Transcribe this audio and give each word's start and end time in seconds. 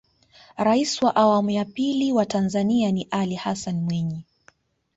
rais 0.57 1.01
wa 1.01 1.15
awamu 1.15 1.49
ya 1.49 1.65
pili 1.65 2.11
wa 2.13 2.25
tanzania 2.25 2.91
ni 2.91 3.07
alli 3.11 3.35
hassan 3.35 3.75
mwinyi 3.81 4.23